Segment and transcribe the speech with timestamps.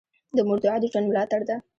[0.35, 1.55] د مور دعا د ژوند ملاتړ ده.